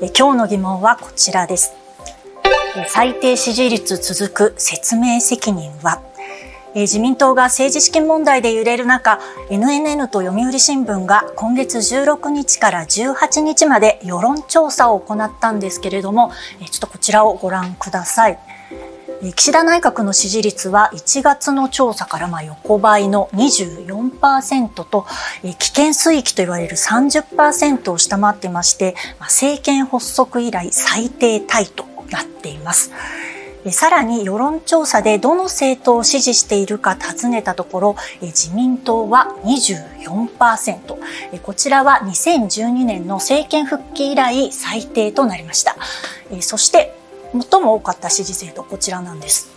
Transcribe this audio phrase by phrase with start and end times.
[0.00, 1.72] え今日の疑問はこちらです。
[2.88, 6.00] 最低支持率続く説明責任は？
[6.74, 9.18] え自民党が政治資金問題で揺れる中
[9.50, 18.38] NNN と読売新聞が今月16日から18日まで世論調査を行ったんですけれどもえちょっとこちらをご覧ください。
[19.34, 25.06] 岸田内閣の支持率は1月の調査からまあ横ばいの24%と
[25.42, 32.92] 危険水域と言われる30%を下回っていまして政権発足以来最低タイとなっています。
[33.72, 45.76] さらに世論調査でどの政党を支持しているか尋ねたところ自民党は24%こちらは2012年の政権復帰以来最低となりました
[46.40, 46.95] そして
[47.32, 49.56] 最も多かった支持政党こちらなんです。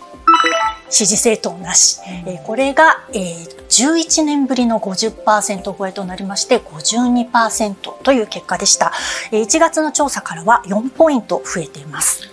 [0.88, 2.00] 支持政党なし、
[2.44, 8.92] これが、11年ぶりの50%超えとなりまして52%という結果でした。
[9.30, 12.28] 1月の調査からは4ポイント増えています。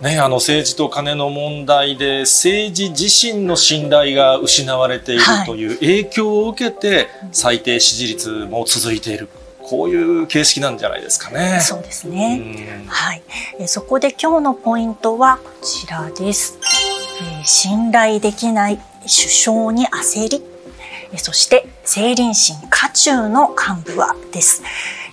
[0.00, 9.28] ね、あの政治と金の問題で政治自身の信頼が失われているという影響を受けて最低支持率も続いている。
[9.68, 11.60] こういう形式なんじゃないですかね。
[11.60, 12.86] そうですね。
[12.88, 13.22] はい。
[13.60, 16.58] えそこで今日のポイントはこちらです。
[17.20, 20.42] えー、信頼できない首相に焦り。
[21.18, 24.62] そして政倫審渦中の幹部はです。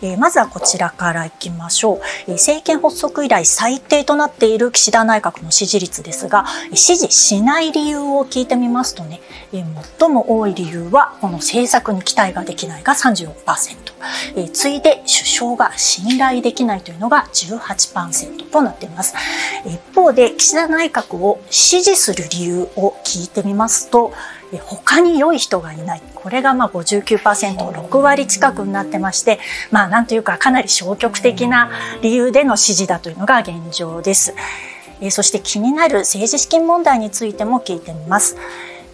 [0.02, 9.22] えまずはこちらからいきましょう、え政権発足以来最低となっている岸田内閣の支持率ですが支持しない理由を聞いてみますとね、
[9.54, 9.64] え
[10.00, 13.36] 最も多い理由はこの政策に期待ができないが36%、
[14.36, 19.16] え次いで首相が信頼できないというのが18%となっています。
[19.66, 24.14] 一方で岸田内閣を支持する理由を聞いてみますと
[24.58, 29.40] 他に良い人がいないこれがまあ59%、6割近くになってまして、
[29.72, 31.70] まあなんというかかなり消極的な
[32.02, 34.34] 理由での支持だというのが現状です。
[35.12, 38.38] そして気になる政治資金問題についても聞いてみます。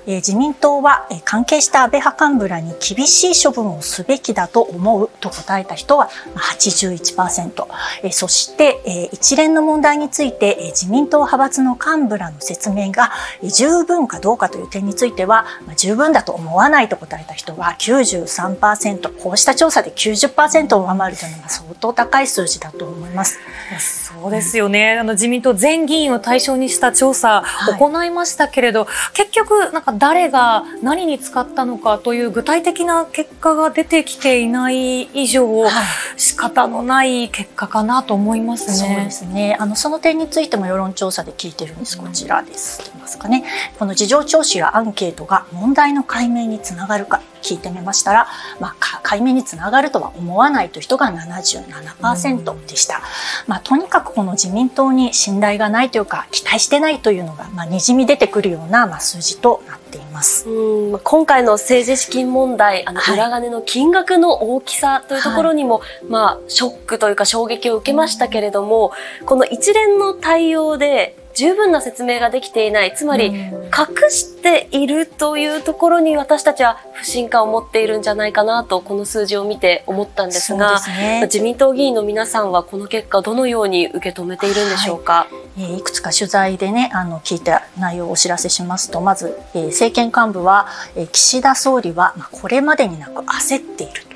[0.07, 7.67] え自民党は、え関係した安倍派幹部らに厳しい処分をすべきだと思うと答えた人は81%、
[8.03, 13.11] えそして、え一連の問題について、え自民党派閥の幹部らの説明が、
[13.43, 23.39] え十分かどうかという点については、ま十分だと思わないと答えた人は93%こうした調査で90%を上回るというのは相当高い数字だと思います。
[23.79, 27.43] そうですよね、あの自民党全議員を対象にした調査
[27.79, 35.71] 行いましたけれど、はい、結局なんか誰が何に使ったのかという具体的な結果が出てきていない以上、はい、
[36.17, 38.95] 仕方のない結果かなと思いますね。
[38.95, 39.57] そうですね。
[39.59, 41.97] あのその点についても世論調査で聞いてるんです。
[41.97, 42.91] こちらです。
[43.01, 43.43] ますかね。
[43.77, 48.27] この事情聴取やアンケートが問題の解明につながるか聞いてみましたら、
[48.59, 53.01] まあ、解明につながるとは思わないという人が77%でした。
[53.47, 59.80] まあ、とにかくこの自民党に信頼がないというか期待してないというのが、まあ、にじみ出てくるような、まあ、数字となってい
[60.11, 60.49] ます。
[60.49, 60.99] うん。
[60.99, 68.91] 今回の政治資金問題、あの裏金の金額の大きさというところにも、はい、まあ、ショックというか衝撃を受けましたけれども、
[69.25, 72.93] この一連の対応で十分な説明ができていない。
[72.95, 85.27] つまり隠しているというところに私たちは不信感を持っているんじゃないかなとこの数字を見て思ったんですが、ね、自民党議員の皆さんはこの結果どのように受け止めているんでしょうか、は
[85.57, 88.91] い、いくつか取材でねあの聞いた内容をお知らせします。
[88.91, 94.11] とまず、えー、政権幹部は、えー、岸田総理は、まあ、これまでになく焦っている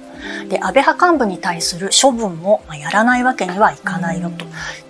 [0.49, 4.45] で安倍派幹部に対する処分もやらないわけにはいかないよと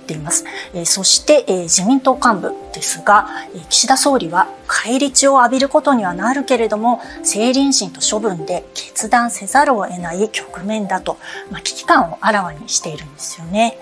[0.05, 0.45] っています。
[0.73, 11.17] え、そして、え、自民党幹部ですが、え、岸田総理は返り血を浴びることにはなるけれども、政倫審と処分で決断せざるを得ない局面だと、
[11.51, 13.77] まあ、危機感をあらわにしているんですよね。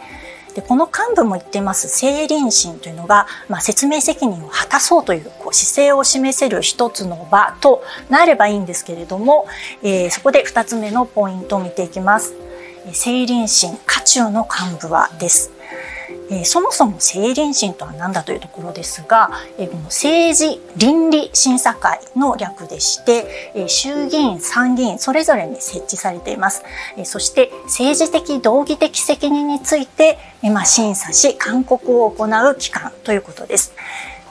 [0.55, 9.47] でこの幹部も言ってます政倫審というのが、まあ、説明責任を果たそうというこう姿勢を示せる一つの場となればいいんですけれども、
[9.81, 12.35] えー、そこで2つ目のポイントを見ていきます。
[12.87, 15.51] 政倫審渦中の幹部はです。
[16.29, 26.63] え、そもそも政倫審とは何だというところですが、え、この政治倫理審査会の略でして、え、衆議院参議院それぞれに設置されています、
[26.97, 33.73] え、そして政治的道義的責任について、えま、審査し勧告を行う機関ということです、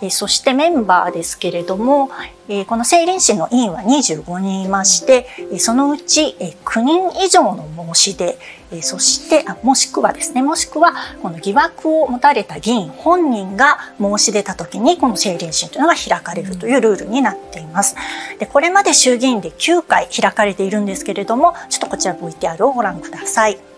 [0.03, 2.11] え、そしてメンバーですけれども、
[2.49, 8.37] え、この政倫審の委員は25人いまして、え、そのうち、え、9人以上の申し出、
[8.73, 17.95] え、そしてあもしくはですねもしくはこの疑惑を持たれた議員本人が申し出た時にこの政倫審というのが開かれるというルールになっています。
[18.39, 23.72] でこれまで衆議院で9回開かれているんですけれどもちょっとこちら VTR をご覧ください。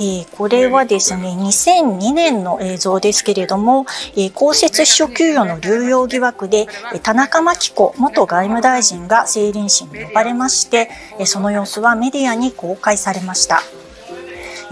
[0.00, 3.86] え、これはですね、2002年の映像ですけれども、
[4.16, 6.66] え、公設秘書給与の流用疑惑で、
[7.02, 10.90] 田中真紀子元外務大臣が政倫審に呼ばれまして、
[11.26, 13.62] その様子はメディアに公開されました。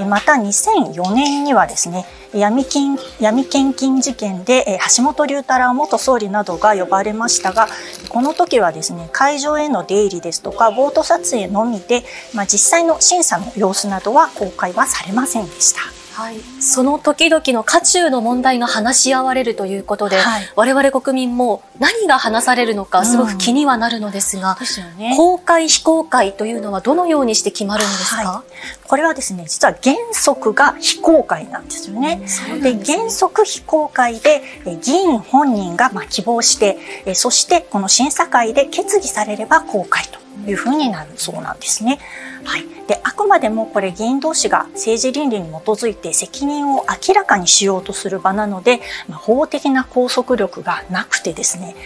[0.04, 7.66] また2004年にはですね、闇金闇献金事件で橋本龍太郎元総理などが呼ばれましたが
[8.08, 15.99] この時はですね会場への出入りですとかボート撮影のみで、まあ、実際の審査の様子などは公開はされませんでした。
[16.12, 32.22] はい、その時々の渦中の問題が話し合われるということで、はい、我々国民も何が話されるのかすごく気にはなるのですが、うんね、公開非公開というのはどのようにして決まるんですか、はい、これはですね実は原則が非公開なんですよね。
[32.62, 34.42] で原則非公開で
[34.82, 41.98] 議員本人がまあ希望してそしてこの審査会で決議されれば公開というふうになるそうなんですね。
[42.44, 51.76] はい、であくまでもこれ議員同士が政治倫理に基づいて責任を明らかにしようとする場なので、まあ、法的な拘束力がなくてですね、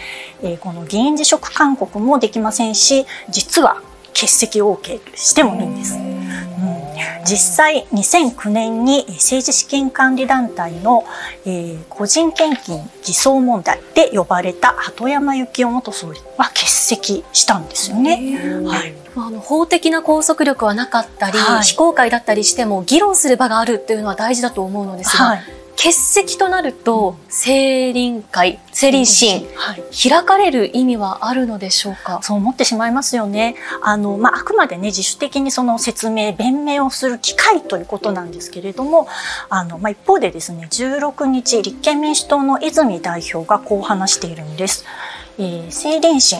[0.41, 3.81] えー、この議員辞職勧告もできませんし実は
[4.13, 5.97] 欠席 OK してもいいんです。
[7.25, 11.03] 実際2009年に政治資金管理団体の、
[11.45, 18.63] えー、個人献金偽装問題で呼ばれた鳩山幸夫元総理は欠席したんですよね。
[18.65, 25.43] はい、あの法的な拘束力はなかったり、はい、非公開だったりしても議論する場があるっていうのは大事だと思うのですが、はい。
[25.77, 32.21] 欠席となると、政倫会、政倫審、はい、開かれる意味はあるのでしょうか？
[32.23, 33.55] そう思ってしまいますよね。
[33.81, 39.09] あの、まあ、あくまでね、自主的にその説明、弁明をする機会ということなんですけれども、
[39.49, 44.85] あの、まあ、一方でですね、16日、立憲民主党の泉代表がこう話しているんです。
[45.37, 46.39] えー、政倫審、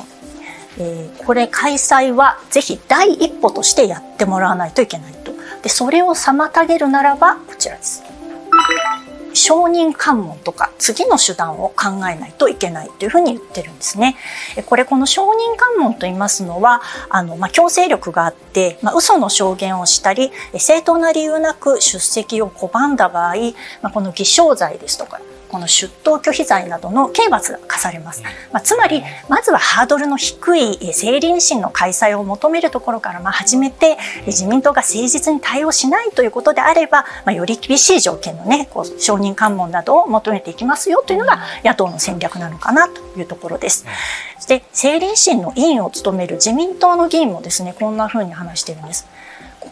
[0.77, 5.31] えー、これ開催はぜひ第一歩としてやってもらわないといけないと。
[5.61, 8.03] で、それを妨げるならば、こちらです。
[9.35, 14.15] 承認喚問とか次の手段を考えないといけないというふうに言ってるんですね。
[14.65, 15.33] これこの承認
[15.77, 23.35] 喚問と言いますのはあの、まあ、強制力があって、まあ、嘘の証言をしたり正当な理由なく出席を拒んだ場合、
[23.81, 25.19] まあ、この偽証罪ですとか
[25.49, 28.23] この出頭拒否罪などの刑罰が課されます。
[28.51, 43.85] まあ、つまり、まずはハードルの低い政倫審の開催を求めるところからまあ始めて、自民党が誠実に対応しないということであれば、まあ、より厳しい条件のね、こう承認喚問などを求めていきますよというのが野党の戦略なのかなというところです。
[44.37, 49.07] そして、政倫審の委員を務める自民党の議員もですね、こんなふうに話しているんです。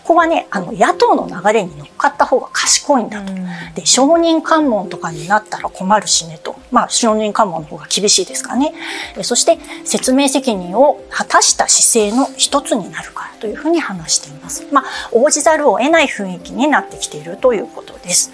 [0.03, 3.31] ここはね、あの、野党の流れに乗っかった方が賢いんだと。
[3.73, 6.57] で、承認喚問とかになったら困るしねと。
[6.71, 8.73] まあ、承認喚問の方が厳しいですからね。
[9.21, 14.67] そして、説明責任を果たした姿勢の一つになるからというふうに話しています。
[14.73, 18.31] まあ、応じざるを得ない雰囲気になってきているということです。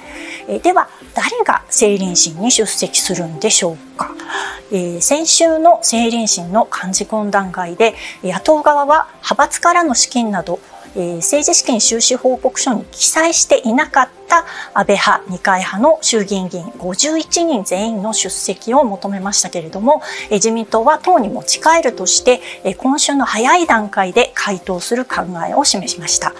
[0.48, 4.10] えでは、誰が政倫審に出席するんでしょうか。
[4.72, 7.94] えー、先週の政倫審の幹事懇談会で、
[8.24, 10.60] 野党側は派閥からの資金など
[10.96, 26.34] えー、政治資金収支報告書に記載していなかった安倍派、二階派の衆議院議員51人全員の出席を求めましたけれども、えー、自民党は党に持ち帰るとして、えー、今週の早い段階で回答する考えを示しました。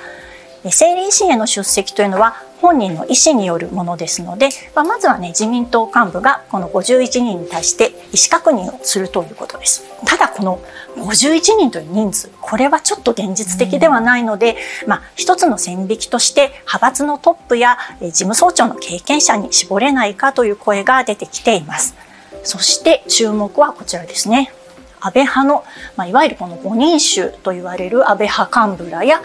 [0.64, 9.84] 政倫審への出席というのは本人の意思によるものですので、まあ、まずはね自民党幹部がこの51人に対して意思確認をするということです。
[10.06, 10.62] ただこの
[10.98, 14.58] 51人という人数これはちょっと現実的ではないので、
[14.88, 21.96] まあ、一つの線引きとして派閥のトップや事務総長の経験者に絞れないかという声が出てきています。
[22.44, 24.54] そして注目はこちらですね。
[25.02, 25.64] 安倍派の、
[25.96, 29.22] まあ、いわゆるこの5人衆と言われる安倍派幹部らや、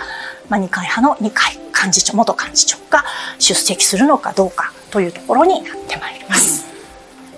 [0.48, 3.03] まあ、二階派の二階幹事長、元幹事長が
[3.44, 6.64] 出席するのかどうかというところになってまいります。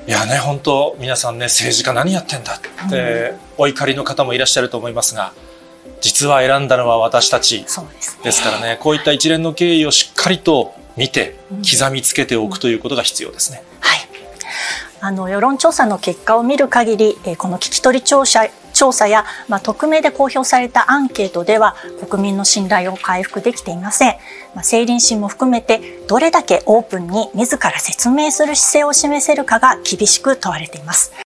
[0.07, 5.33] いやね、本当皆さんね、政治家何やってんだって、お怒りの方もいらっしゃると思いますが、
[6.01, 7.67] 実は選んだのは私たち
[8.23, 11.37] ですからね、こういった一連の経緯をしっかりと見て、
[11.69, 13.65] 刻みつけておくということが必要ですね。
[13.81, 14.09] はい。
[15.01, 18.47] あの世論調査の結果を見る限り、えこの聞き取り調査
[18.77, 21.75] 調査や、まあ、匿名で公表されたアンケートでは
[22.09, 24.11] 国民の信頼を回復できていません。
[24.11, 31.26] まあ、政倫審も含めてどれだけオープンに自ら説明する姿勢を示せるかが厳しく問われています。